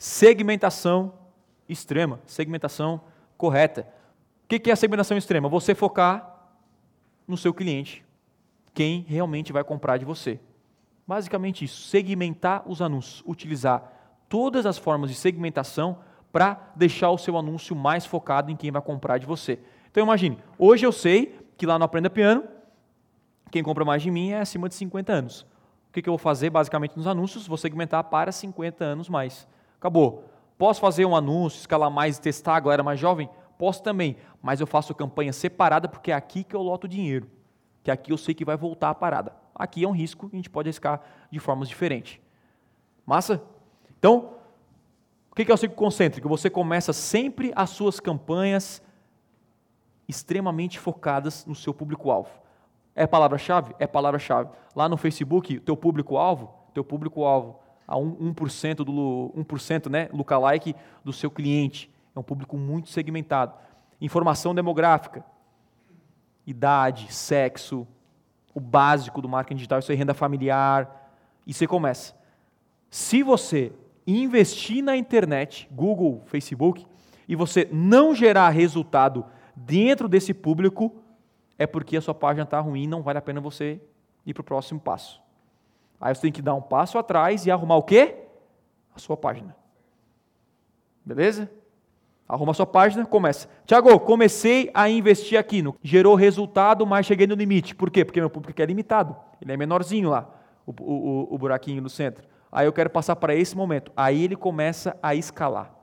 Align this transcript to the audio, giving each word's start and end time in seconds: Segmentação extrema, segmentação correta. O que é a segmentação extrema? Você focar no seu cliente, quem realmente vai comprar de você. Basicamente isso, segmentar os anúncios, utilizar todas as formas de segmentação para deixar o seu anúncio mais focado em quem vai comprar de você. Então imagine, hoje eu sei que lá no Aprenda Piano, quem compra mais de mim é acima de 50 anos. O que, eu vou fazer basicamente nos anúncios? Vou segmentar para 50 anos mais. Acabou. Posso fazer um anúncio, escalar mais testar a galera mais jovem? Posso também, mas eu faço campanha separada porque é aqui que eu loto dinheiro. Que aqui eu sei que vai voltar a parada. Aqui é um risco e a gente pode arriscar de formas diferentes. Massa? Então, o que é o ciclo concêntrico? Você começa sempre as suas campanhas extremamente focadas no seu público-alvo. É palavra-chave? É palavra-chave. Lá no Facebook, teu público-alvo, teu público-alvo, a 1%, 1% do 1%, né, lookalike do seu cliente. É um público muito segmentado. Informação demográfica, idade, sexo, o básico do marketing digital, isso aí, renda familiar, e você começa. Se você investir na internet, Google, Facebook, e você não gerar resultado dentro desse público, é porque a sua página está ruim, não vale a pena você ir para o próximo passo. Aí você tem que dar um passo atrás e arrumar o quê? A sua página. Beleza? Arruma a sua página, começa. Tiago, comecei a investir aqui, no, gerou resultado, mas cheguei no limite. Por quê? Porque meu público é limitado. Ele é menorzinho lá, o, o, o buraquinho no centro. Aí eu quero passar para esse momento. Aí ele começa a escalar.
Segmentação 0.00 1.12
extrema, 1.68 2.20
segmentação 2.24 3.02
correta. 3.36 3.86
O 4.44 4.48
que 4.48 4.70
é 4.70 4.72
a 4.72 4.76
segmentação 4.76 5.14
extrema? 5.14 5.46
Você 5.46 5.74
focar 5.74 6.48
no 7.28 7.36
seu 7.36 7.52
cliente, 7.52 8.02
quem 8.72 9.04
realmente 9.06 9.52
vai 9.52 9.62
comprar 9.62 9.98
de 9.98 10.06
você. 10.06 10.40
Basicamente 11.06 11.66
isso, 11.66 11.82
segmentar 11.82 12.62
os 12.66 12.80
anúncios, 12.80 13.22
utilizar 13.26 13.92
todas 14.26 14.64
as 14.64 14.78
formas 14.78 15.10
de 15.10 15.16
segmentação 15.16 15.98
para 16.32 16.72
deixar 16.74 17.10
o 17.10 17.18
seu 17.18 17.36
anúncio 17.36 17.76
mais 17.76 18.06
focado 18.06 18.50
em 18.50 18.56
quem 18.56 18.70
vai 18.70 18.80
comprar 18.80 19.18
de 19.18 19.26
você. 19.26 19.58
Então 19.90 20.02
imagine, 20.02 20.38
hoje 20.56 20.86
eu 20.86 20.92
sei 20.92 21.38
que 21.58 21.66
lá 21.66 21.78
no 21.78 21.84
Aprenda 21.84 22.08
Piano, 22.08 22.44
quem 23.50 23.62
compra 23.62 23.84
mais 23.84 24.02
de 24.02 24.10
mim 24.10 24.30
é 24.30 24.40
acima 24.40 24.66
de 24.66 24.76
50 24.76 25.12
anos. 25.12 25.42
O 25.90 25.92
que, 25.92 26.00
eu 26.08 26.12
vou 26.12 26.18
fazer 26.18 26.48
basicamente 26.48 26.96
nos 26.96 27.06
anúncios? 27.06 27.46
Vou 27.46 27.58
segmentar 27.58 28.04
para 28.04 28.32
50 28.32 28.82
anos 28.82 29.06
mais. 29.06 29.46
Acabou. 29.80 30.24
Posso 30.58 30.78
fazer 30.78 31.06
um 31.06 31.16
anúncio, 31.16 31.58
escalar 31.58 31.90
mais 31.90 32.18
testar 32.18 32.56
a 32.56 32.60
galera 32.60 32.82
mais 32.82 33.00
jovem? 33.00 33.30
Posso 33.56 33.82
também, 33.82 34.18
mas 34.42 34.60
eu 34.60 34.66
faço 34.66 34.94
campanha 34.94 35.32
separada 35.32 35.88
porque 35.88 36.12
é 36.12 36.14
aqui 36.14 36.44
que 36.44 36.54
eu 36.54 36.60
loto 36.60 36.86
dinheiro. 36.86 37.26
Que 37.82 37.90
aqui 37.90 38.12
eu 38.12 38.18
sei 38.18 38.34
que 38.34 38.44
vai 38.44 38.58
voltar 38.58 38.90
a 38.90 38.94
parada. 38.94 39.34
Aqui 39.54 39.82
é 39.82 39.88
um 39.88 39.92
risco 39.92 40.28
e 40.30 40.36
a 40.36 40.38
gente 40.38 40.50
pode 40.50 40.68
arriscar 40.68 41.00
de 41.30 41.38
formas 41.38 41.66
diferentes. 41.66 42.20
Massa? 43.06 43.42
Então, 43.98 44.34
o 45.30 45.34
que 45.34 45.50
é 45.50 45.54
o 45.54 45.56
ciclo 45.56 45.76
concêntrico? 45.76 46.28
Você 46.28 46.50
começa 46.50 46.92
sempre 46.92 47.52
as 47.56 47.70
suas 47.70 47.98
campanhas 47.98 48.82
extremamente 50.06 50.78
focadas 50.78 51.46
no 51.46 51.54
seu 51.54 51.72
público-alvo. 51.72 52.30
É 52.94 53.06
palavra-chave? 53.06 53.74
É 53.78 53.86
palavra-chave. 53.86 54.50
Lá 54.76 54.90
no 54.90 54.98
Facebook, 54.98 55.58
teu 55.60 55.76
público-alvo, 55.76 56.52
teu 56.74 56.84
público-alvo, 56.84 57.58
a 57.90 57.96
1%, 57.96 58.34
1% 58.34 58.76
do 58.84 59.32
1%, 59.36 59.90
né, 59.90 60.08
lookalike 60.12 60.76
do 61.04 61.12
seu 61.12 61.28
cliente. 61.28 61.90
É 62.14 62.18
um 62.20 62.22
público 62.22 62.56
muito 62.56 62.88
segmentado. 62.88 63.52
Informação 64.00 64.54
demográfica, 64.54 65.24
idade, 66.46 67.12
sexo, 67.12 67.86
o 68.54 68.60
básico 68.60 69.20
do 69.20 69.28
marketing 69.28 69.56
digital, 69.56 69.80
isso 69.80 69.90
aí, 69.90 69.98
renda 69.98 70.14
familiar, 70.14 71.12
e 71.44 71.52
você 71.52 71.66
começa. 71.66 72.14
Se 72.88 73.24
você 73.24 73.72
investir 74.06 74.82
na 74.82 74.96
internet, 74.96 75.68
Google, 75.72 76.22
Facebook, 76.26 76.86
e 77.28 77.34
você 77.34 77.68
não 77.72 78.14
gerar 78.14 78.50
resultado 78.50 79.24
dentro 79.54 80.08
desse 80.08 80.32
público, 80.32 80.94
é 81.58 81.66
porque 81.66 81.96
a 81.96 82.00
sua 82.00 82.14
página 82.14 82.44
está 82.44 82.60
ruim, 82.60 82.86
não 82.86 83.02
vale 83.02 83.18
a 83.18 83.22
pena 83.22 83.40
você 83.40 83.80
ir 84.24 84.32
para 84.32 84.40
o 84.40 84.44
próximo 84.44 84.80
passo. 84.80 85.20
Aí 86.00 86.14
você 86.14 86.22
tem 86.22 86.32
que 86.32 86.40
dar 86.40 86.54
um 86.54 86.62
passo 86.62 86.96
atrás 86.96 87.44
e 87.44 87.50
arrumar 87.50 87.76
o 87.76 87.82
quê? 87.82 88.16
A 88.94 88.98
sua 88.98 89.16
página. 89.16 89.54
Beleza? 91.04 91.50
Arruma 92.26 92.52
a 92.52 92.54
sua 92.54 92.66
página, 92.66 93.04
começa. 93.04 93.48
Tiago, 93.66 93.98
comecei 94.00 94.70
a 94.72 94.88
investir 94.88 95.38
aqui, 95.38 95.60
no, 95.60 95.76
gerou 95.82 96.14
resultado, 96.14 96.86
mas 96.86 97.04
cheguei 97.04 97.26
no 97.26 97.34
limite. 97.34 97.74
Por 97.74 97.90
quê? 97.90 98.04
Porque 98.04 98.20
meu 98.20 98.30
público 98.30 98.62
é 98.62 98.64
limitado. 98.64 99.16
Ele 99.42 99.52
é 99.52 99.56
menorzinho 99.56 100.08
lá, 100.08 100.30
o, 100.64 100.72
o, 100.80 101.34
o 101.34 101.38
buraquinho 101.38 101.82
no 101.82 101.88
centro. 101.90 102.26
Aí 102.52 102.66
eu 102.66 102.72
quero 102.72 102.88
passar 102.88 103.16
para 103.16 103.34
esse 103.34 103.56
momento. 103.56 103.92
Aí 103.96 104.24
ele 104.24 104.36
começa 104.36 104.96
a 105.02 105.14
escalar. 105.14 105.79